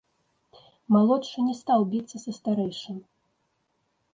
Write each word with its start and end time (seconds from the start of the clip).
Малодшы 0.95 1.37
не 1.49 1.53
стаў 1.59 1.85
біцца 1.91 2.17
са 2.25 2.31
старэйшым. 2.39 2.97